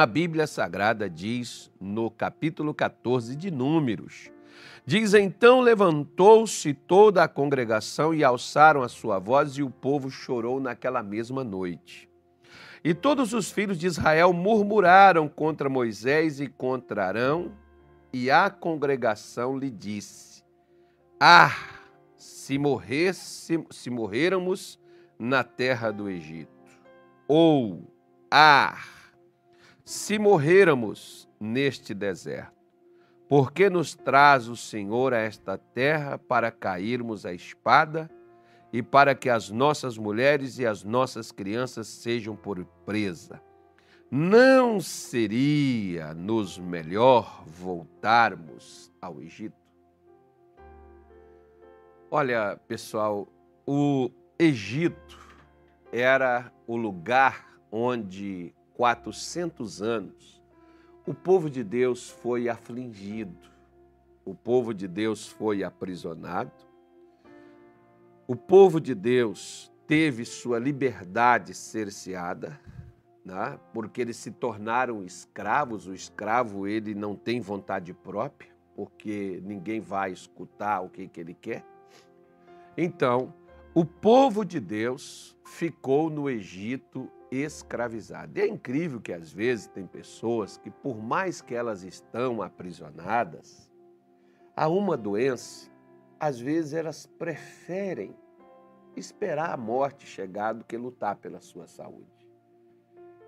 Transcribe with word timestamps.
A 0.00 0.06
Bíblia 0.06 0.46
Sagrada 0.46 1.10
diz 1.10 1.70
no 1.78 2.10
capítulo 2.10 2.72
14 2.72 3.36
de 3.36 3.50
Números: 3.50 4.30
Diz 4.86 5.12
então 5.12 5.60
levantou-se 5.60 6.72
toda 6.72 7.22
a 7.22 7.28
congregação 7.28 8.14
e 8.14 8.24
alçaram 8.24 8.82
a 8.82 8.88
sua 8.88 9.18
voz, 9.18 9.58
e 9.58 9.62
o 9.62 9.68
povo 9.68 10.10
chorou 10.10 10.58
naquela 10.58 11.02
mesma 11.02 11.44
noite. 11.44 12.08
E 12.82 12.94
todos 12.94 13.34
os 13.34 13.50
filhos 13.50 13.78
de 13.78 13.88
Israel 13.88 14.32
murmuraram 14.32 15.28
contra 15.28 15.68
Moisés 15.68 16.40
e 16.40 16.46
contra 16.48 17.04
Arão, 17.04 17.52
e 18.10 18.30
a 18.30 18.48
congregação 18.48 19.58
lhe 19.58 19.70
disse: 19.70 20.42
Ah, 21.20 21.54
se 22.16 22.56
morresse, 22.56 23.62
se 23.70 23.90
morrêramos 23.90 24.80
na 25.18 25.44
terra 25.44 25.90
do 25.90 26.08
Egito. 26.08 26.48
Ou, 27.28 27.92
ah, 28.30 28.78
se 29.90 30.20
morrêramos 30.20 31.28
neste 31.40 31.92
deserto. 31.92 32.54
Por 33.28 33.50
que 33.50 33.68
nos 33.68 33.92
traz 33.92 34.46
o 34.46 34.54
Senhor 34.54 35.12
a 35.12 35.18
esta 35.18 35.58
terra 35.58 36.16
para 36.16 36.52
cairmos 36.52 37.26
a 37.26 37.32
espada 37.32 38.08
e 38.72 38.84
para 38.84 39.16
que 39.16 39.28
as 39.28 39.50
nossas 39.50 39.98
mulheres 39.98 40.60
e 40.60 40.64
as 40.64 40.84
nossas 40.84 41.32
crianças 41.32 41.88
sejam 41.88 42.36
por 42.36 42.64
presa? 42.86 43.42
Não 44.08 44.80
seria 44.80 46.14
nos 46.14 46.56
melhor 46.56 47.42
voltarmos 47.48 48.92
ao 49.02 49.20
Egito? 49.20 49.58
Olha, 52.08 52.60
pessoal, 52.68 53.26
o 53.66 54.08
Egito 54.38 55.18
era 55.90 56.52
o 56.64 56.76
lugar 56.76 57.58
onde 57.72 58.54
400 58.80 59.82
anos 59.82 60.42
o 61.06 61.12
povo 61.12 61.50
de 61.50 61.62
Deus 61.62 62.08
foi 62.08 62.48
afligido, 62.48 63.36
o 64.24 64.34
povo 64.34 64.72
de 64.72 64.88
Deus 64.88 65.28
foi 65.28 65.62
aprisionado, 65.62 66.50
o 68.26 68.34
povo 68.34 68.80
de 68.80 68.94
Deus 68.94 69.70
teve 69.86 70.24
sua 70.24 70.58
liberdade 70.58 71.52
cerceada, 71.52 72.58
né? 73.22 73.60
porque 73.74 74.00
eles 74.00 74.16
se 74.16 74.30
tornaram 74.30 75.04
escravos. 75.04 75.86
O 75.86 75.92
escravo 75.92 76.66
ele 76.66 76.94
não 76.94 77.14
tem 77.14 77.38
vontade 77.38 77.92
própria, 77.92 78.50
porque 78.74 79.42
ninguém 79.44 79.80
vai 79.80 80.10
escutar 80.10 80.80
o 80.80 80.88
que, 80.88 81.06
que 81.06 81.20
ele 81.20 81.34
quer. 81.34 81.66
Então, 82.78 83.34
o 83.74 83.84
povo 83.84 84.42
de 84.42 84.58
Deus 84.58 85.36
ficou 85.44 86.08
no 86.08 86.30
Egito 86.30 87.10
escravizado. 87.30 88.38
E 88.38 88.42
é 88.42 88.46
incrível 88.46 89.00
que 89.00 89.12
às 89.12 89.32
vezes 89.32 89.66
tem 89.66 89.86
pessoas 89.86 90.56
que, 90.56 90.70
por 90.70 90.96
mais 91.02 91.40
que 91.40 91.54
elas 91.54 91.82
estão 91.82 92.42
aprisionadas 92.42 93.70
a 94.56 94.68
uma 94.68 94.96
doença, 94.96 95.70
às 96.18 96.38
vezes 96.38 96.74
elas 96.74 97.06
preferem 97.06 98.14
esperar 98.96 99.52
a 99.52 99.56
morte 99.56 100.06
chegar 100.06 100.52
do 100.52 100.64
que 100.64 100.76
lutar 100.76 101.16
pela 101.16 101.40
sua 101.40 101.66
saúde. 101.66 102.20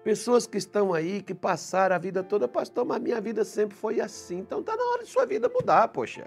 Pessoas 0.03 0.47
que 0.47 0.59
estão 0.59 0.93
aí, 0.93 1.23
que 1.23 1.33
passaram 1.33 1.95
a 1.95 1.99
vida 1.99 2.25
toda, 2.25 2.49
pastor, 2.49 2.85
mas 2.85 3.01
minha 3.01 3.21
vida 3.21 3.45
sempre 3.45 3.77
foi 3.77 4.01
assim. 4.01 4.39
Então 4.41 4.61
está 4.61 4.77
na 4.77 4.85
hora 4.85 5.05
de 5.05 5.09
sua 5.09 5.25
vida 5.25 5.49
mudar, 5.49 5.87
poxa. 5.89 6.27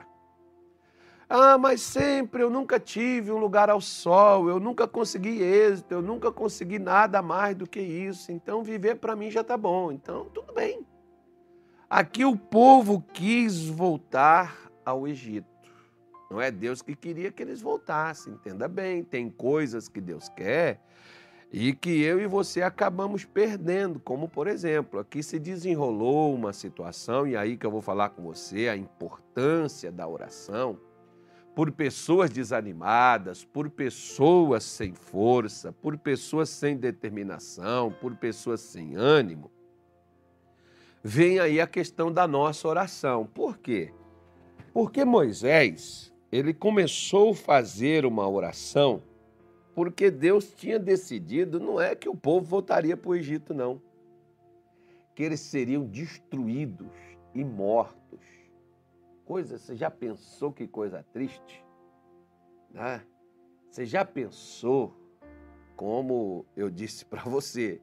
Ah, 1.28 1.58
mas 1.58 1.82
sempre 1.82 2.44
eu 2.44 2.50
nunca 2.50 2.80
tive 2.80 3.32
um 3.32 3.38
lugar 3.38 3.70
ao 3.70 3.82
sol, 3.82 4.48
eu 4.48 4.60
nunca 4.60 4.88
consegui 4.88 5.42
êxito, 5.42 5.94
eu 5.94 6.02
nunca 6.02 6.32
consegui 6.32 6.78
nada 6.78 7.22
mais 7.22 7.56
do 7.56 7.68
que 7.68 7.80
isso. 7.80 8.32
Então 8.32 8.64
viver 8.64 8.96
para 8.96 9.16
mim 9.16 9.32
já 9.32 9.42
está 9.42 9.58
bom. 9.58 9.92
Então 9.92 10.26
tudo 10.26 10.54
bem. 10.54 10.86
Aqui 11.90 12.26
o 12.26 12.38
povo 12.38 13.04
quis 13.14 13.68
voltar 13.68 14.72
ao 14.86 15.08
Egito. 15.08 15.48
Não 16.30 16.42
é 16.42 16.52
Deus 16.52 16.82
que 16.82 16.96
queria 16.96 17.32
que 17.32 17.42
eles 17.42 17.62
voltassem, 17.62 18.34
entenda 18.34 18.68
bem. 18.68 19.04
Tem 19.04 19.30
coisas 19.30 19.88
que 19.88 20.02
Deus 20.02 20.30
quer 20.30 20.82
e 21.52 21.74
que 21.74 22.02
eu 22.02 22.20
e 22.20 22.28
você 22.28 22.62
acabamos 22.62 23.24
perdendo, 23.24 24.00
como 24.00 24.28
por 24.28 24.48
exemplo, 24.48 25.00
aqui 25.00 25.24
se 25.24 25.40
desenrolou 25.40 26.34
uma 26.34 26.52
situação, 26.52 27.26
e 27.26 27.38
aí 27.38 27.56
que 27.56 27.66
eu 27.66 27.72
vou 27.72 27.82
falar 27.82 28.10
com 28.10 28.24
você 28.24 28.68
a 28.68 28.76
importância 28.76 29.92
da 29.92 30.08
oração 30.08 30.78
por 31.56 31.72
pessoas 31.72 32.30
desanimadas, 32.30 33.46
por 33.46 33.70
pessoas 33.70 34.64
sem 34.64 34.94
força, 34.94 35.72
por 35.72 35.98
pessoas 35.98 36.50
sem 36.50 36.76
determinação, 36.76 37.92
por 37.92 38.16
pessoas 38.16 38.60
sem 38.60 38.96
ânimo, 38.96 39.50
vem 41.02 41.40
aí 41.40 41.62
a 41.62 41.68
questão 41.68 42.12
da 42.12 42.28
nossa 42.28 42.68
oração. 42.68 43.26
Por 43.26 43.58
quê? 43.58 43.94
Porque 44.74 45.06
Moisés, 45.06 46.14
ele 46.30 46.54
começou 46.54 47.32
a 47.32 47.36
fazer 47.36 48.06
uma 48.06 48.28
oração 48.28 49.02
porque 49.76 50.10
Deus 50.10 50.54
tinha 50.54 50.80
decidido, 50.80 51.60
não 51.60 51.80
é 51.82 51.94
que 51.94 52.08
o 52.08 52.16
povo 52.16 52.46
voltaria 52.46 52.96
para 52.96 53.12
o 53.12 53.16
Egito, 53.16 53.54
não. 53.54 53.82
Que 55.14 55.22
eles 55.22 55.42
seriam 55.42 55.84
destruídos 55.84 56.88
e 57.34 57.44
mortos 57.44 58.05
coisa, 59.26 59.58
você 59.58 59.76
já 59.76 59.90
pensou 59.90 60.54
que 60.54 60.68
coisa 60.68 61.04
triste? 61.12 61.66
Né? 62.70 63.02
Você 63.70 63.86
já 63.86 64.06
pensou, 64.06 64.96
como 65.76 66.46
eu 66.56 66.70
disse 66.70 67.04
para 67.06 67.24
você, 67.24 67.82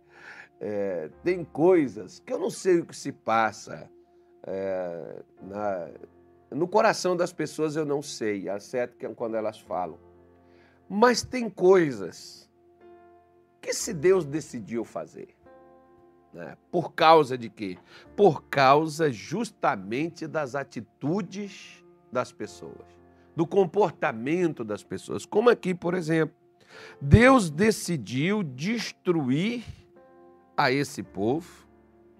é, 0.60 1.10
tem 1.22 1.44
coisas 1.44 2.20
que 2.20 2.32
eu 2.32 2.38
não 2.38 2.50
sei 2.50 2.78
o 2.78 2.86
que 2.86 2.96
se 2.96 3.12
passa 3.12 3.90
é, 4.44 5.22
na, 5.42 5.90
no 6.50 6.68
coração 6.68 7.16
das 7.16 7.32
pessoas, 7.32 7.76
eu 7.76 7.84
não 7.84 8.00
sei, 8.00 8.48
é 8.48 8.58
certo 8.58 8.96
que 8.96 9.04
é 9.04 9.14
quando 9.14 9.36
elas 9.36 9.60
falam. 9.60 9.98
Mas 10.88 11.22
tem 11.22 11.48
coisas 11.50 12.50
que 13.60 13.72
se 13.72 13.92
Deus 13.92 14.24
decidiu 14.24 14.84
fazer, 14.84 15.28
né? 16.32 16.56
Por 16.70 16.92
causa 16.92 17.36
de 17.36 17.48
quê? 17.48 17.78
Por 18.16 18.44
causa 18.44 19.10
justamente 19.10 20.26
das 20.26 20.54
atitudes 20.54 21.84
das 22.10 22.32
pessoas, 22.32 22.86
do 23.34 23.46
comportamento 23.46 24.64
das 24.64 24.82
pessoas. 24.82 25.24
Como 25.24 25.50
aqui, 25.50 25.74
por 25.74 25.94
exemplo, 25.94 26.34
Deus 27.00 27.50
decidiu 27.50 28.42
destruir 28.42 29.64
a 30.56 30.70
esse 30.70 31.02
povo 31.02 31.66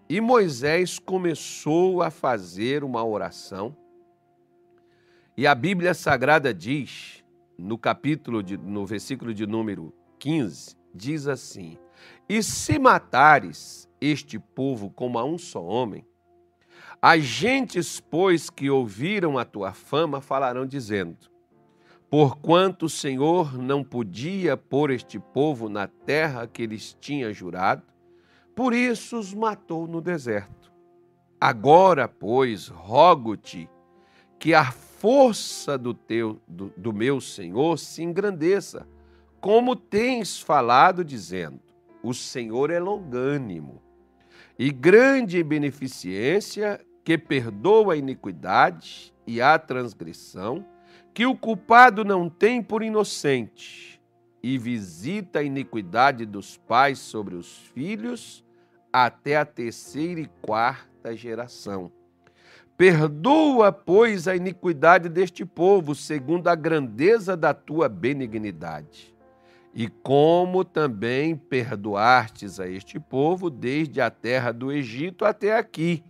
e 0.09 0.21
Moisés 0.21 0.99
começou 0.99 2.03
a 2.03 2.11
fazer 2.11 2.85
uma 2.85 3.05
oração. 3.05 3.77
E 5.37 5.47
a 5.47 5.55
Bíblia 5.55 5.95
Sagrada 5.95 6.53
diz, 6.53 7.25
no 7.57 7.79
capítulo, 7.79 8.43
de, 8.43 8.59
no 8.59 8.85
versículo 8.85 9.33
de 9.33 9.47
número 9.47 9.95
15, 10.19 10.77
diz 10.95 11.27
assim: 11.27 11.79
E 12.29 12.43
se 12.43 12.79
matares 12.79 13.89
este 14.01 14.39
povo 14.39 14.91
como 14.91 15.19
a 15.19 15.25
um 15.25 15.39
só 15.39 15.63
homem, 15.63 16.05
as 17.01 17.23
gentes, 17.25 17.99
pois, 17.99 18.49
que 18.49 18.71
ouviram 18.71 19.37
a 19.37 19.45
tua 19.45 19.73
fama, 19.73 20.21
falarão 20.21 20.65
dizendo: 20.65 21.17
Porquanto 22.09 22.87
o 22.87 22.91
Senhor 22.91 23.59
não 23.59 23.83
podia 23.83 24.57
pôr 24.57 24.91
este 24.91 25.19
povo 25.19 25.69
na 25.69 25.89
terra 25.89 26.47
que 26.47 26.65
lhes 26.65 26.97
tinha 27.01 27.33
jurado, 27.33 27.83
por 28.55 28.73
isso 28.73 29.19
os 29.19 29.35
matou 29.35 29.89
no 29.89 30.01
deserto. 30.01 30.73
Agora, 31.41 32.07
pois, 32.07 32.69
rogo-te 32.69 33.69
que 34.39 34.55
a 34.55 34.71
força 34.71 35.77
do 35.77 35.93
teu 35.93 36.41
do, 36.47 36.73
do 36.77 36.93
meu 36.93 37.21
Senhor 37.21 37.77
se 37.79 38.01
engrandeça, 38.01 38.87
como 39.41 39.75
tens 39.75 40.41
falado 40.41 41.05
dizendo: 41.05 41.61
O 42.03 42.13
Senhor 42.13 42.71
é 42.71 42.81
longânimo 42.81 43.81
e 44.59 44.71
grande 44.71 45.43
beneficência 45.43 46.81
que 47.05 47.17
perdoa 47.17 47.95
a 47.95 47.97
iniquidade 47.97 49.15
e 49.27 49.41
a 49.41 49.59
transgressão, 49.59 50.67
que 51.15 51.27
o 51.27 51.37
culpado 51.37 52.05
não 52.05 52.29
tem 52.29 52.63
por 52.63 52.83
inocente, 52.83 54.01
e 54.43 54.59
visita 54.59 55.39
a 55.39 55.43
iniquidade 55.43 56.27
dos 56.27 56.57
pais 56.57 56.99
sobre 56.99 57.37
os 57.37 57.59
filhos 57.75 58.45
até 58.93 59.37
a 59.37 59.45
terceira 59.45 60.21
e 60.21 60.27
quarta 60.41 61.15
geração. 61.17 61.93
Perdoa, 62.77 63.71
pois, 63.71 64.27
a 64.27 64.35
iniquidade 64.35 65.09
deste 65.09 65.45
povo, 65.45 65.95
segundo 65.95 66.49
a 66.49 66.57
grandeza 66.57 67.37
da 67.37 67.55
tua 67.55 67.89
benignidade 67.89 69.13
e 69.75 69.89
como 69.89 70.65
também 70.65 71.35
perdoastes 71.35 72.61
a 72.61 72.69
este 72.69 73.01
povo 73.01 73.49
desde 73.49 74.01
a 74.01 74.11
terra 74.11 74.53
do 74.53 74.71
Egito 74.71 75.25
até 75.25 75.57
aqui. 75.57 76.05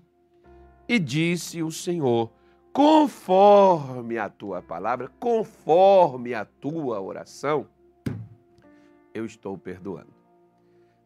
E 0.88 0.98
disse 0.98 1.62
o 1.62 1.70
Senhor: 1.70 2.30
conforme 2.72 4.18
a 4.18 4.28
tua 4.28 4.60
palavra, 4.60 5.08
conforme 5.20 6.34
a 6.34 6.44
tua 6.44 7.00
oração, 7.00 7.68
eu 9.14 9.24
estou 9.24 9.56
perdoando. 9.56 10.12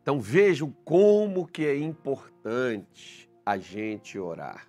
Então 0.01 0.21
vejam 0.21 0.73
como 0.85 1.47
que 1.47 1.67
é 1.67 1.77
importante 1.77 3.29
a 3.45 3.59
gente 3.59 4.19
orar. 4.19 4.69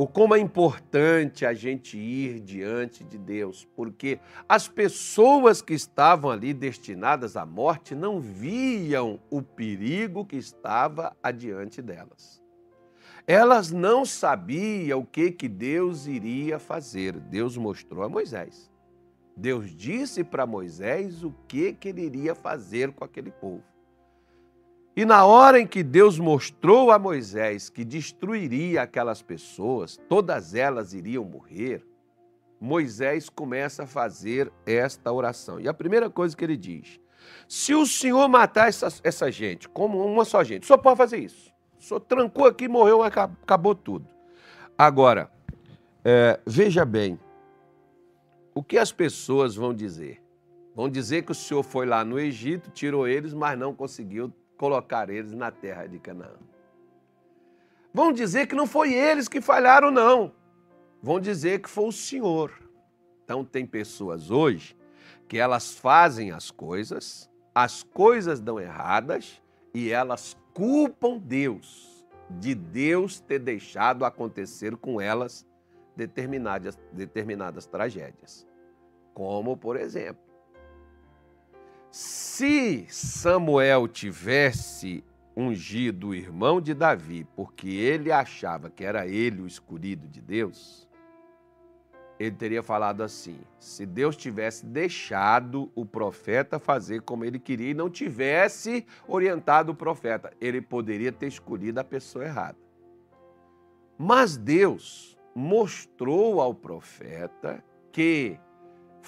O 0.00 0.06
como 0.06 0.32
é 0.32 0.38
importante 0.38 1.44
a 1.44 1.52
gente 1.52 1.98
ir 1.98 2.38
diante 2.38 3.02
de 3.02 3.18
Deus, 3.18 3.66
porque 3.74 4.20
as 4.48 4.68
pessoas 4.68 5.60
que 5.60 5.74
estavam 5.74 6.30
ali 6.30 6.54
destinadas 6.54 7.36
à 7.36 7.44
morte 7.44 7.96
não 7.96 8.20
viam 8.20 9.18
o 9.28 9.42
perigo 9.42 10.24
que 10.24 10.36
estava 10.36 11.16
adiante 11.20 11.82
delas. 11.82 12.40
Elas 13.26 13.72
não 13.72 14.04
sabiam 14.04 15.00
o 15.00 15.04
que, 15.04 15.32
que 15.32 15.48
Deus 15.48 16.06
iria 16.06 16.60
fazer. 16.60 17.18
Deus 17.18 17.56
mostrou 17.56 18.04
a 18.04 18.08
Moisés. 18.08 18.70
Deus 19.36 19.74
disse 19.74 20.22
para 20.22 20.46
Moisés 20.46 21.24
o 21.24 21.34
que, 21.48 21.72
que 21.72 21.88
ele 21.88 22.02
iria 22.02 22.36
fazer 22.36 22.92
com 22.92 23.04
aquele 23.04 23.32
povo. 23.32 23.64
E 24.98 25.04
na 25.04 25.24
hora 25.24 25.60
em 25.60 25.64
que 25.64 25.84
Deus 25.84 26.18
mostrou 26.18 26.90
a 26.90 26.98
Moisés 26.98 27.70
que 27.70 27.84
destruiria 27.84 28.82
aquelas 28.82 29.22
pessoas, 29.22 29.96
todas 30.08 30.56
elas 30.56 30.92
iriam 30.92 31.24
morrer, 31.24 31.86
Moisés 32.60 33.28
começa 33.28 33.84
a 33.84 33.86
fazer 33.86 34.52
esta 34.66 35.12
oração. 35.12 35.60
E 35.60 35.68
a 35.68 35.72
primeira 35.72 36.10
coisa 36.10 36.36
que 36.36 36.42
ele 36.42 36.56
diz: 36.56 36.98
se 37.46 37.76
o 37.76 37.86
Senhor 37.86 38.26
matar 38.26 38.66
essa, 38.68 38.88
essa 39.04 39.30
gente, 39.30 39.68
como 39.68 40.04
uma 40.04 40.24
só 40.24 40.42
gente, 40.42 40.66
só 40.66 40.76
pode 40.76 40.96
fazer 40.96 41.18
isso. 41.18 41.54
Só 41.78 42.00
trancou 42.00 42.46
aqui, 42.46 42.66
morreu, 42.66 43.00
acabou 43.00 43.76
tudo. 43.76 44.08
Agora, 44.76 45.30
é, 46.04 46.40
veja 46.44 46.84
bem, 46.84 47.16
o 48.52 48.64
que 48.64 48.76
as 48.76 48.90
pessoas 48.90 49.54
vão 49.54 49.72
dizer? 49.72 50.20
Vão 50.74 50.88
dizer 50.88 51.22
que 51.22 51.30
o 51.30 51.36
Senhor 51.36 51.62
foi 51.62 51.86
lá 51.86 52.04
no 52.04 52.18
Egito, 52.18 52.72
tirou 52.72 53.06
eles, 53.06 53.32
mas 53.32 53.56
não 53.56 53.72
conseguiu 53.72 54.34
colocar 54.58 55.08
eles 55.08 55.32
na 55.32 55.50
terra 55.50 55.86
de 55.86 55.98
Canaã. 55.98 56.36
Vão 57.94 58.12
dizer 58.12 58.46
que 58.46 58.54
não 58.54 58.66
foi 58.66 58.92
eles 58.92 59.28
que 59.28 59.40
falharam, 59.40 59.90
não. 59.90 60.34
Vão 61.02 61.18
dizer 61.18 61.62
que 61.62 61.70
foi 61.70 61.86
o 61.86 61.92
Senhor. 61.92 62.52
Então, 63.24 63.44
tem 63.44 63.64
pessoas 63.64 64.30
hoje 64.30 64.76
que 65.26 65.38
elas 65.38 65.74
fazem 65.74 66.32
as 66.32 66.50
coisas, 66.50 67.30
as 67.54 67.82
coisas 67.82 68.40
dão 68.40 68.58
erradas 68.58 69.40
e 69.72 69.90
elas 69.90 70.36
culpam 70.52 71.18
Deus 71.18 71.88
de 72.30 72.54
Deus 72.54 73.20
ter 73.20 73.38
deixado 73.38 74.04
acontecer 74.04 74.76
com 74.76 75.00
elas 75.00 75.46
determinadas, 75.96 76.78
determinadas 76.92 77.66
tragédias. 77.66 78.46
Como, 79.14 79.56
por 79.56 79.76
exemplo, 79.76 80.22
se 81.90 82.86
Samuel 82.88 83.88
tivesse 83.88 85.04
ungido 85.36 86.08
o 86.08 86.14
irmão 86.14 86.60
de 86.60 86.74
Davi, 86.74 87.26
porque 87.36 87.68
ele 87.68 88.10
achava 88.10 88.68
que 88.68 88.84
era 88.84 89.06
ele 89.06 89.42
o 89.42 89.46
escolhido 89.46 90.08
de 90.08 90.20
Deus, 90.20 90.88
ele 92.18 92.34
teria 92.34 92.62
falado 92.62 93.02
assim: 93.02 93.38
se 93.58 93.86
Deus 93.86 94.16
tivesse 94.16 94.66
deixado 94.66 95.70
o 95.74 95.86
profeta 95.86 96.58
fazer 96.58 97.02
como 97.02 97.24
ele 97.24 97.38
queria 97.38 97.70
e 97.70 97.74
não 97.74 97.88
tivesse 97.88 98.84
orientado 99.06 99.72
o 99.72 99.74
profeta, 99.74 100.32
ele 100.40 100.60
poderia 100.60 101.12
ter 101.12 101.28
escolhido 101.28 101.78
a 101.78 101.84
pessoa 101.84 102.24
errada. 102.24 102.58
Mas 103.96 104.36
Deus 104.36 105.16
mostrou 105.34 106.40
ao 106.40 106.52
profeta 106.52 107.62
que 107.92 108.38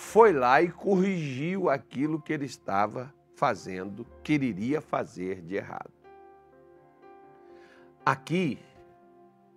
foi 0.00 0.32
lá 0.32 0.62
e 0.62 0.68
corrigiu 0.68 1.68
aquilo 1.68 2.20
que 2.20 2.32
ele 2.32 2.46
estava 2.46 3.14
fazendo, 3.36 4.06
queria 4.24 4.80
fazer 4.80 5.42
de 5.42 5.54
errado. 5.54 5.92
Aqui, 8.04 8.58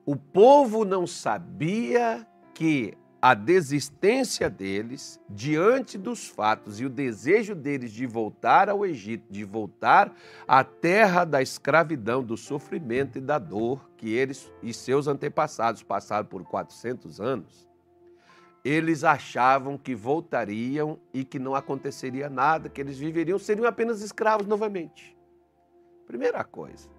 o 0.06 0.18
povo 0.18 0.84
não 0.84 1.08
sabia 1.08 2.28
que 2.54 2.94
a 3.22 3.34
desistência 3.34 4.50
deles 4.50 5.18
diante 5.30 5.98
dos 5.98 6.28
fatos 6.28 6.82
e 6.82 6.86
o 6.86 6.90
desejo 6.90 7.56
deles 7.56 7.92
de 7.92 8.06
voltar 8.06 8.70
ao 8.70 8.86
Egito, 8.86 9.32
de 9.32 9.46
voltar 9.46 10.14
à 10.46 10.62
terra 10.62 11.24
da 11.24 11.42
escravidão, 11.42 12.22
do 12.22 12.36
sofrimento 12.36 13.18
e 13.18 13.22
da 13.22 13.40
dor 13.40 13.90
que 13.96 14.12
eles 14.12 14.52
e 14.62 14.74
seus 14.74 15.08
antepassados 15.08 15.82
passaram 15.84 16.28
por 16.28 16.44
400 16.44 17.22
anos, 17.22 17.73
eles 18.64 19.04
achavam 19.04 19.78
que 19.78 19.94
voltariam 19.94 20.98
e 21.14 21.26
que 21.26 21.38
não 21.38 21.54
aconteceria 21.54 22.30
nada, 22.30 22.70
que 22.70 22.80
eles 22.80 22.98
viveriam, 22.98 23.38
seriam 23.38 23.68
apenas 23.68 24.02
escravos 24.02 24.48
novamente. 24.48 25.18
Primeira 26.08 26.44
coisa, 26.44 26.90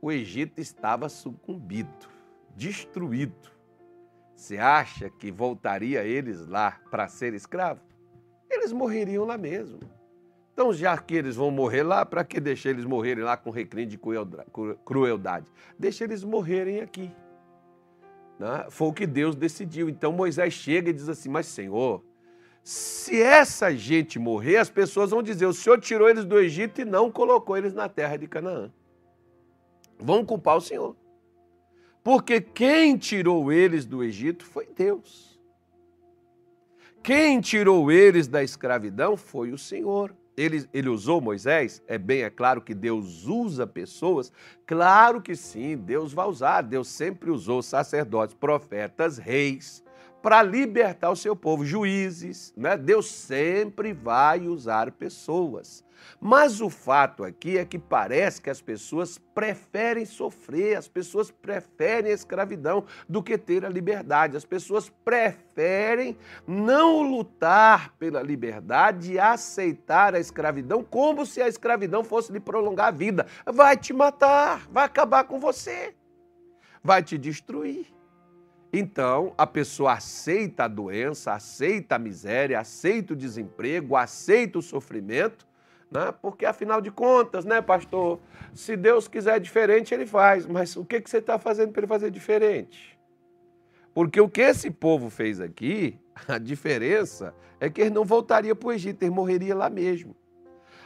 o 0.00 0.10
Egito 0.10 0.60
estava 0.60 1.08
sucumbido, 1.08 2.08
destruído. 2.56 3.50
Você 4.34 4.56
acha 4.56 5.10
que 5.10 5.30
voltaria 5.30 6.04
eles 6.04 6.46
lá 6.46 6.80
para 6.90 7.06
ser 7.06 7.34
escravo? 7.34 7.80
Eles 8.50 8.72
morreriam 8.72 9.24
lá 9.24 9.36
mesmo. 9.36 9.78
Então, 10.52 10.72
já 10.72 10.98
que 10.98 11.14
eles 11.14 11.36
vão 11.36 11.50
morrer 11.50 11.82
lá, 11.82 12.04
para 12.04 12.24
que 12.24 12.38
deixar 12.38 12.70
eles 12.70 12.84
morrerem 12.84 13.24
lá 13.24 13.36
com 13.36 13.50
recrim 13.50 13.86
de 13.86 13.98
crueldade? 14.84 15.50
Deixa 15.78 16.04
eles 16.04 16.22
morrerem 16.22 16.80
aqui. 16.80 17.10
Né? 18.42 18.66
Foi 18.70 18.88
o 18.88 18.92
que 18.92 19.06
Deus 19.06 19.36
decidiu. 19.36 19.88
Então 19.88 20.12
Moisés 20.12 20.52
chega 20.52 20.90
e 20.90 20.92
diz 20.92 21.08
assim: 21.08 21.28
Mas 21.28 21.46
Senhor, 21.46 22.02
se 22.60 23.22
essa 23.22 23.72
gente 23.72 24.18
morrer, 24.18 24.56
as 24.56 24.68
pessoas 24.68 25.10
vão 25.10 25.22
dizer: 25.22 25.46
O 25.46 25.52
Senhor 25.52 25.80
tirou 25.80 26.08
eles 26.08 26.24
do 26.24 26.40
Egito 26.40 26.80
e 26.80 26.84
não 26.84 27.08
colocou 27.08 27.56
eles 27.56 27.72
na 27.72 27.88
terra 27.88 28.16
de 28.16 28.26
Canaã. 28.26 28.68
Vão 29.96 30.24
culpar 30.24 30.56
o 30.56 30.60
Senhor. 30.60 30.96
Porque 32.02 32.40
quem 32.40 32.96
tirou 32.96 33.52
eles 33.52 33.86
do 33.86 34.02
Egito 34.02 34.44
foi 34.44 34.66
Deus. 34.66 35.40
Quem 37.00 37.40
tirou 37.40 37.92
eles 37.92 38.26
da 38.26 38.42
escravidão 38.42 39.16
foi 39.16 39.52
o 39.52 39.58
Senhor 39.58 40.12
ele, 40.42 40.68
ele 40.72 40.88
usou 40.88 41.20
Moisés? 41.20 41.82
É 41.86 41.96
bem, 41.98 42.22
é 42.22 42.30
claro 42.30 42.60
que 42.60 42.74
Deus 42.74 43.26
usa 43.26 43.66
pessoas. 43.66 44.32
Claro 44.66 45.20
que 45.20 45.36
sim, 45.36 45.76
Deus 45.76 46.12
vai 46.12 46.26
usar. 46.26 46.62
Deus 46.62 46.88
sempre 46.88 47.30
usou 47.30 47.62
sacerdotes, 47.62 48.34
profetas, 48.34 49.18
reis 49.18 49.82
para 50.22 50.40
libertar 50.40 51.10
o 51.10 51.16
seu 51.16 51.34
povo, 51.34 51.66
juízes, 51.66 52.54
né? 52.56 52.76
Deus 52.76 53.10
sempre 53.10 53.92
vai 53.92 54.46
usar 54.46 54.92
pessoas. 54.92 55.84
Mas 56.20 56.60
o 56.60 56.70
fato 56.70 57.24
aqui 57.24 57.58
é 57.58 57.64
que 57.64 57.78
parece 57.78 58.40
que 58.40 58.50
as 58.50 58.60
pessoas 58.60 59.18
preferem 59.18 60.04
sofrer, 60.04 60.76
as 60.76 60.88
pessoas 60.88 61.30
preferem 61.30 62.10
a 62.10 62.14
escravidão 62.14 62.84
do 63.08 63.22
que 63.22 63.36
ter 63.38 63.64
a 63.64 63.68
liberdade. 63.68 64.36
As 64.36 64.44
pessoas 64.44 64.88
preferem 65.04 66.16
não 66.46 67.02
lutar 67.02 67.94
pela 67.98 68.22
liberdade 68.22 69.12
e 69.12 69.18
aceitar 69.18 70.14
a 70.14 70.20
escravidão 70.20 70.82
como 70.82 71.26
se 71.26 71.40
a 71.40 71.48
escravidão 71.48 72.04
fosse 72.04 72.32
lhe 72.32 72.40
prolongar 72.40 72.88
a 72.88 72.90
vida. 72.90 73.26
Vai 73.46 73.76
te 73.76 73.92
matar, 73.92 74.66
vai 74.70 74.84
acabar 74.84 75.24
com 75.24 75.38
você, 75.38 75.94
vai 76.82 77.02
te 77.02 77.16
destruir. 77.18 77.86
Então, 78.72 79.34
a 79.36 79.46
pessoa 79.46 79.92
aceita 79.92 80.64
a 80.64 80.68
doença, 80.68 81.34
aceita 81.34 81.96
a 81.96 81.98
miséria, 81.98 82.58
aceita 82.58 83.12
o 83.12 83.16
desemprego, 83.16 83.94
aceita 83.94 84.58
o 84.58 84.62
sofrimento, 84.62 85.46
né? 85.92 86.12
porque 86.22 86.46
afinal 86.46 86.80
de 86.80 86.90
contas, 86.90 87.44
né, 87.44 87.60
pastor? 87.60 88.18
Se 88.54 88.76
Deus 88.76 89.06
quiser 89.06 89.38
diferente, 89.38 89.92
ele 89.92 90.06
faz. 90.06 90.46
Mas 90.46 90.76
o 90.76 90.84
que, 90.84 91.00
que 91.00 91.10
você 91.10 91.18
está 91.18 91.38
fazendo 91.38 91.72
para 91.72 91.80
ele 91.80 91.86
fazer 91.86 92.10
diferente? 92.10 92.98
Porque 93.94 94.20
o 94.20 94.28
que 94.28 94.40
esse 94.40 94.70
povo 94.70 95.10
fez 95.10 95.40
aqui, 95.40 95.98
a 96.26 96.38
diferença 96.38 97.34
é 97.60 97.68
que 97.68 97.80
ele 97.80 97.90
não 97.90 98.04
voltaria 98.04 98.54
para 98.54 98.68
o 98.68 98.72
Egito, 98.72 99.02
ele 99.02 99.10
morreria 99.10 99.54
lá 99.54 99.68
mesmo. 99.68 100.16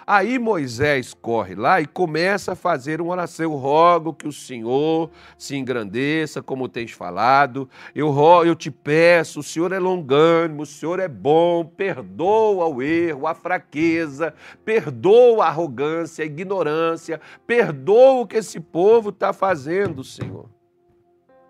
Aí 0.08 0.38
Moisés 0.38 1.12
corre 1.14 1.56
lá 1.56 1.80
e 1.80 1.86
começa 1.86 2.52
a 2.52 2.54
fazer 2.54 3.00
uma 3.00 3.10
oração. 3.10 3.44
Eu 3.44 3.56
rogo 3.56 4.14
que 4.14 4.28
o 4.28 4.32
Senhor 4.32 5.10
se 5.36 5.56
engrandeça, 5.56 6.40
como 6.40 6.68
tens 6.68 6.92
falado. 6.92 7.68
Eu, 7.92 8.10
rogo, 8.10 8.44
eu 8.44 8.54
te 8.54 8.70
peço, 8.70 9.40
o 9.40 9.42
Senhor 9.42 9.72
é 9.72 9.80
longânimo, 9.80 10.62
o 10.62 10.66
Senhor 10.66 11.00
é 11.00 11.08
bom, 11.08 11.64
perdoa 11.64 12.66
o 12.66 12.80
erro, 12.80 13.26
a 13.26 13.34
fraqueza, 13.34 14.32
perdoa 14.64 15.44
a 15.44 15.48
arrogância, 15.48 16.22
a 16.22 16.26
ignorância, 16.26 17.20
perdoa 17.44 18.20
o 18.20 18.26
que 18.28 18.36
esse 18.36 18.60
povo 18.60 19.08
está 19.08 19.32
fazendo, 19.32 20.04
Senhor. 20.04 20.48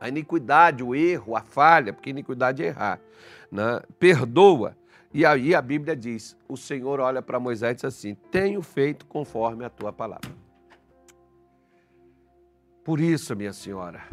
A 0.01 0.09
iniquidade, 0.09 0.83
o 0.83 0.95
erro, 0.95 1.37
a 1.37 1.43
falha, 1.43 1.93
porque 1.93 2.09
iniquidade 2.09 2.63
é 2.63 2.69
errar. 2.69 3.01
Né? 3.53 3.83
Perdoa. 3.99 4.75
E 5.17 5.25
aí 5.25 5.55
a 5.55 5.63
Bíblia 5.63 5.97
diz: 5.97 6.37
o 6.47 6.59
Senhor 6.59 7.01
olha 7.01 7.23
para 7.23 7.41
Moisés 7.41 7.73
e 7.73 7.75
diz 7.77 7.85
assim: 7.87 8.15
Tenho 8.31 8.61
feito 8.61 9.07
conforme 9.07 9.65
a 9.65 9.71
tua 9.71 9.91
palavra. 9.91 10.31
Por 12.85 13.01
isso, 13.01 13.35
minha 13.35 13.55
senhora, 13.55 14.05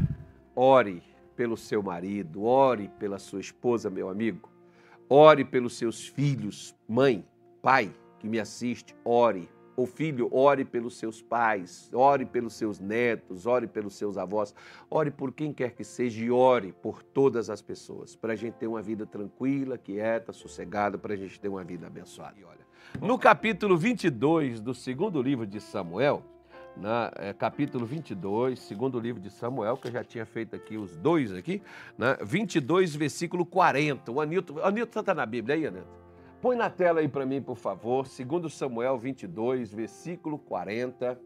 ore 0.56 1.04
pelo 1.36 1.58
seu 1.58 1.84
marido, 1.84 2.44
ore 2.46 2.88
pela 2.88 3.20
sua 3.20 3.42
esposa, 3.42 3.90
meu 3.90 4.08
amigo, 4.08 4.50
ore 5.10 5.44
pelos 5.44 5.78
seus 5.78 6.08
filhos, 6.08 6.74
mãe, 6.88 7.28
pai 7.62 7.94
que 8.18 8.26
me 8.30 8.40
assiste, 8.40 8.96
ore 9.04 9.50
ou 9.76 9.86
filho, 9.86 10.30
ore 10.32 10.64
pelos 10.66 10.98
seus 10.98 11.22
pais, 11.22 11.90
ore 11.94 12.26
pelos 12.26 12.54
seus 12.54 12.80
netos, 12.80 13.46
ore 13.46 13.68
pelos 13.68 13.96
seus 13.96 14.18
avós, 14.18 14.54
ore 14.90 15.12
por 15.12 15.32
quem 15.32 15.54
quer 15.54 15.72
que 15.72 15.84
seja 15.84 16.24
e 16.24 16.32
ore 16.32 16.72
por 16.72 17.02
todas 17.02 17.50
as 17.50 17.62
pessoas, 17.62 18.16
para 18.16 18.34
a 18.34 18.36
gente 18.36 18.56
ter 18.56 18.68
uma 18.68 18.82
vida 18.82 19.06
tranquila, 19.06 19.78
quieta, 19.78 20.32
sossegada, 20.32 20.98
para 20.98 21.14
a 21.14 21.18
gente 21.18 21.40
ter 21.40 21.50
uma 21.50 21.64
vida 21.64 21.88
abençoada. 21.88 22.36
Olha, 22.46 22.66
no 23.02 23.18
capítulo 23.18 23.78
22 23.78 24.60
do 24.60 24.74
segundo 24.74 25.22
livro 25.22 25.46
de 25.46 25.60
Samuel, 25.60 26.24
na, 26.76 27.12
é, 27.18 27.34
capítulo 27.34 27.86
22, 27.86 28.60
segundo 28.60 29.00
livro 29.00 29.22
de 29.22 29.30
Samuel, 29.30 29.78
que 29.78 29.88
eu 29.88 29.92
já 29.92 30.04
tinha 30.04 30.26
feito 30.26 30.56
aqui 30.56 30.78
os 30.78 30.96
dois 30.98 31.32
aqui, 31.32 31.62
né, 31.98 32.18
22, 32.22 32.96
versículo 32.96 33.46
40. 33.46 34.12
O 34.12 34.20
Anilton, 34.20 34.60
Anilton 34.60 35.00
está 35.00 35.14
na 35.14 35.26
Bíblia 35.26 35.56
aí, 35.56 35.68
Anilton? 35.68 36.03
Põe 36.44 36.58
na 36.58 36.70
tela 36.70 37.00
aí 37.00 37.08
para 37.08 37.26
mim, 37.26 37.42
por 37.42 37.56
favor, 37.56 38.06
segundo 38.06 38.50
Samuel 38.50 38.98
22, 38.98 39.74
versículo 39.74 40.38
40. 40.38 41.18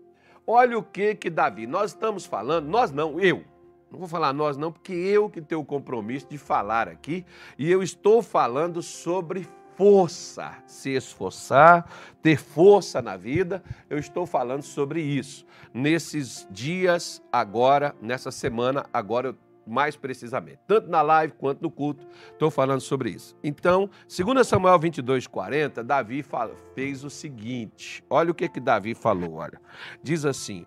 Olha 0.46 0.78
o 0.78 0.84
que 0.84 1.16
que 1.16 1.28
Davi, 1.28 1.66
nós 1.66 1.90
estamos 1.90 2.24
falando, 2.24 2.68
nós 2.68 2.92
não, 2.92 3.20
eu, 3.20 3.44
não 3.90 3.98
vou 3.98 4.08
falar 4.08 4.32
nós 4.32 4.58
não, 4.58 4.72
porque 4.72 4.94
eu 4.94 5.28
que 5.28 5.42
tenho 5.42 5.62
o 5.62 5.66
compromisso 5.66 6.28
de 6.30 6.38
falar 6.38 6.88
aqui, 6.88 7.26
e 7.58 7.68
eu 7.68 7.82
estou 7.82 8.22
falando 8.22 8.84
sobre 8.84 9.50
força, 9.76 10.56
se 10.68 10.92
esforçar, 10.92 11.90
ter 12.22 12.38
força 12.38 13.02
na 13.02 13.18
vida. 13.18 13.64
Eu 13.90 13.98
estou 13.98 14.28
falando 14.28 14.62
sobre 14.62 15.02
isso. 15.02 15.48
Nesses 15.74 16.48
dias, 16.52 17.24
agora, 17.32 17.96
nessa 18.00 18.30
semana, 18.30 18.86
agora 18.94 19.36
mais 19.70 19.96
precisamente, 19.96 20.60
tanto 20.68 20.90
na 20.90 21.02
live 21.02 21.34
quanto 21.38 21.62
no 21.62 21.72
culto, 21.72 22.08
estou 22.32 22.50
falando 22.50 22.82
sobre 22.82 23.12
isso. 23.12 23.36
Então, 23.44 23.90
2 24.08 24.48
Samuel 24.48 24.80
22, 24.80 25.28
40, 25.28 25.84
Davi 25.84 26.24
fala, 26.24 26.56
fez 26.74 27.04
o 27.04 27.10
seguinte: 27.10 28.04
olha 28.10 28.32
o 28.32 28.36
que, 28.36 28.48
que 28.48 28.60
Davi 28.60 28.94
falou, 28.94 29.36
olha. 29.36 29.60
Diz 30.02 30.26
assim: 30.26 30.66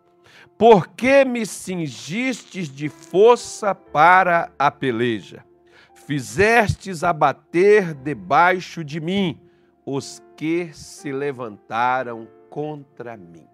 Por 0.59 0.89
que 0.89 1.25
me 1.25 1.45
cingistes 1.47 2.69
de 2.69 2.89
força 2.89 3.75
para 3.75 4.53
a 4.59 4.71
peleja? 4.71 5.45
fizestes 6.11 7.05
abater 7.05 7.95
debaixo 7.95 8.83
de 8.83 8.99
mim 8.99 9.41
os 9.87 10.21
que 10.37 10.69
se 10.73 11.13
levantaram 11.13 12.27
contra 12.49 13.17
mim. 13.17 13.47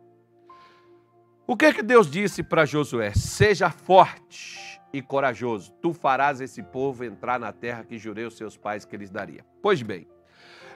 O 1.47 1.55
que 1.55 1.71
que 1.75 1.83
Deus 1.83 2.11
disse 2.11 2.43
para 2.43 2.65
Josué? 2.65 3.13
Seja 3.15 3.69
forte 3.69 4.76
e 4.93 5.03
corajoso, 5.03 5.73
tu 5.83 5.93
farás 5.93 6.41
esse 6.41 6.63
povo 6.63 7.05
entrar 7.05 7.39
na 7.39 7.53
terra 7.53 7.85
que 7.85 7.99
jurei 7.99 8.25
aos 8.25 8.37
seus 8.37 8.57
pais 8.57 8.85
que 8.85 8.97
eles 8.97 9.11
daria. 9.11 9.45
Pois 9.61 9.83
bem, 9.83 10.07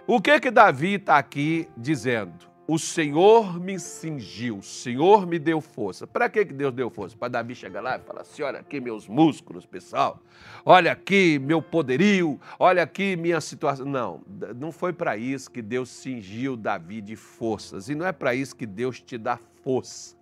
o 0.06 0.20
que 0.20 0.38
que 0.40 0.50
Davi 0.50 0.94
está 0.94 1.18
aqui 1.18 1.68
dizendo? 1.76 2.50
o 2.72 2.78
Senhor 2.78 3.58
me 3.58 3.80
cingiu, 3.80 4.58
o 4.58 4.62
Senhor 4.62 5.26
me 5.26 5.40
deu 5.40 5.60
força. 5.60 6.06
Para 6.06 6.28
que 6.28 6.44
Deus 6.44 6.72
deu 6.72 6.88
força? 6.88 7.16
Para 7.16 7.26
Davi 7.26 7.52
chegar 7.52 7.80
lá 7.80 7.96
e 7.96 8.00
falar 8.00 8.20
assim: 8.20 8.42
olha 8.42 8.60
aqui 8.60 8.80
meus 8.80 9.08
músculos, 9.08 9.66
pessoal, 9.66 10.22
olha 10.64 10.92
aqui 10.92 11.36
meu 11.40 11.60
poderio, 11.60 12.40
olha 12.60 12.84
aqui 12.84 13.16
minha 13.16 13.40
situação. 13.40 13.84
Não, 13.84 14.22
não 14.54 14.70
foi 14.70 14.92
para 14.92 15.16
isso 15.16 15.50
que 15.50 15.60
Deus 15.60 15.88
cingiu 15.88 16.56
Davi 16.56 17.00
de 17.00 17.16
forças, 17.16 17.88
e 17.88 17.94
não 17.96 18.06
é 18.06 18.12
para 18.12 18.36
isso 18.36 18.54
que 18.54 18.66
Deus 18.66 19.00
te 19.00 19.18
dá 19.18 19.36
força. 19.64 20.16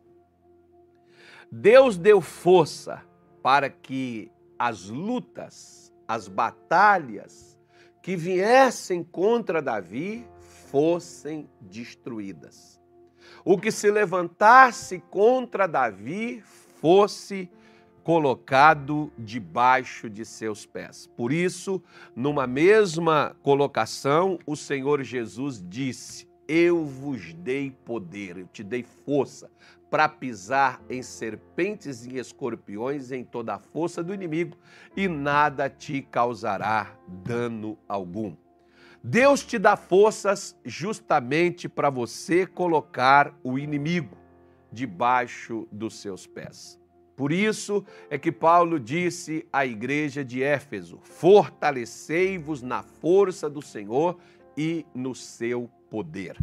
Deus 1.53 1.99
deu 1.99 2.23
força 2.23 3.03
para 3.43 3.71
que 3.71 4.31
as 4.59 4.89
lutas, 4.89 5.93
as 6.07 6.29
batalhas 6.29 7.59
que 8.03 8.17
viessem 8.17 9.03
contra 9.03 9.63
Davi 9.63 10.27
fossem 10.71 11.49
destruídas. 11.61 12.81
O 13.45 13.59
que 13.59 13.71
se 13.71 13.91
levantasse 13.91 15.03
contra 15.11 15.67
Davi 15.67 16.43
fosse 16.81 17.51
colocado 18.05 19.13
debaixo 19.19 20.09
de 20.09 20.25
seus 20.25 20.65
pés. 20.65 21.07
Por 21.17 21.33
isso, 21.33 21.83
numa 22.17 22.47
mesma 22.47 23.37
colocação, 23.43 24.39
o 24.47 24.57
Senhor 24.57 25.03
Jesus 25.03 25.63
disse: 25.67 26.28
Eu 26.51 26.83
vos 26.87 27.35
dei 27.35 27.71
poder, 27.71 28.39
eu 28.39 28.47
te 28.47 28.65
dei 28.65 28.83
força 28.83 29.51
para 29.91 30.09
pisar 30.09 30.83
em 30.89 31.03
serpentes 31.03 32.07
e 32.07 32.17
escorpiões 32.17 33.13
em 33.13 33.23
toda 33.23 33.55
a 33.55 33.59
força 33.59 34.03
do 34.03 34.15
inimigo 34.15 34.57
e 34.97 35.09
nada 35.09 35.69
te 35.69 36.01
causará 36.01 36.99
dano 37.07 37.79
algum. 37.87 38.35
Deus 39.05 39.45
te 39.45 39.59
dá 39.59 39.77
forças 39.77 40.59
justamente 40.65 41.69
para 41.69 41.91
você 41.91 42.47
colocar 42.47 43.39
o 43.45 43.59
inimigo 43.59 44.17
debaixo 44.73 45.69
dos 45.71 46.01
seus 46.01 46.27
pés. 46.27 46.79
Por 47.15 47.31
isso 47.31 47.85
é 48.09 48.17
que 48.17 48.33
Paulo 48.33 48.81
disse 48.81 49.47
à 49.53 49.67
igreja 49.67 50.25
de 50.25 50.43
Éfeso: 50.43 50.99
Fortalecei-vos 51.03 52.63
na 52.63 52.83
força 52.83 53.51
do 53.51 53.61
Senhor 53.61 54.19
e 54.57 54.87
no 54.95 55.15
seu 55.15 55.71
poder. 55.91 56.37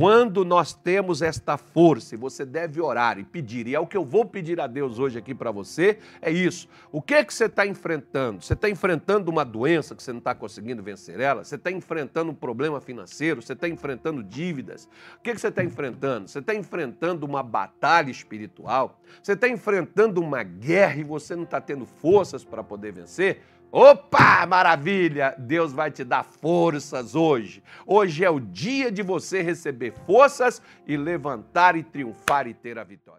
Quando 0.00 0.46
nós 0.46 0.72
temos 0.72 1.20
esta 1.20 1.58
força, 1.58 2.14
e 2.14 2.18
você 2.18 2.46
deve 2.46 2.80
orar 2.80 3.18
e 3.18 3.24
pedir, 3.24 3.66
e 3.66 3.74
é 3.74 3.78
o 3.78 3.86
que 3.86 3.98
eu 3.98 4.02
vou 4.02 4.24
pedir 4.24 4.58
a 4.58 4.66
Deus 4.66 4.98
hoje 4.98 5.18
aqui 5.18 5.34
para 5.34 5.50
você, 5.50 5.98
é 6.22 6.30
isso. 6.30 6.66
O 6.90 7.02
que, 7.02 7.22
que 7.22 7.34
você 7.34 7.44
está 7.44 7.66
enfrentando? 7.66 8.40
Você 8.40 8.54
está 8.54 8.70
enfrentando 8.70 9.30
uma 9.30 9.44
doença 9.44 9.94
que 9.94 10.02
você 10.02 10.10
não 10.10 10.20
está 10.20 10.34
conseguindo 10.34 10.82
vencer 10.82 11.20
ela? 11.20 11.44
Você 11.44 11.56
está 11.56 11.70
enfrentando 11.70 12.30
um 12.30 12.34
problema 12.34 12.80
financeiro? 12.80 13.42
Você 13.42 13.52
está 13.52 13.68
enfrentando 13.68 14.24
dívidas? 14.24 14.88
O 15.18 15.22
que, 15.22 15.34
que 15.34 15.40
você 15.40 15.48
está 15.48 15.62
enfrentando? 15.62 16.28
Você 16.28 16.38
está 16.38 16.54
enfrentando 16.54 17.26
uma 17.26 17.42
batalha 17.42 18.10
espiritual? 18.10 18.98
Você 19.22 19.32
está 19.32 19.48
enfrentando 19.48 20.18
uma 20.22 20.42
guerra 20.42 20.96
e 20.96 21.04
você 21.04 21.36
não 21.36 21.44
está 21.44 21.60
tendo 21.60 21.84
forças 21.84 22.42
para 22.42 22.64
poder 22.64 22.92
vencer? 22.92 23.42
Opa, 23.72 24.44
maravilha! 24.46 25.32
Deus 25.38 25.72
vai 25.72 25.92
te 25.92 26.02
dar 26.02 26.24
forças 26.24 27.14
hoje. 27.14 27.62
Hoje 27.86 28.24
é 28.24 28.30
o 28.30 28.40
dia 28.40 28.90
de 28.90 29.00
você 29.00 29.42
receber 29.42 29.92
forças 30.06 30.60
e 30.86 30.96
levantar 30.96 31.76
e 31.76 31.84
triunfar 31.84 32.48
e 32.48 32.54
ter 32.54 32.78
a 32.80 32.84
vitória. 32.84 33.10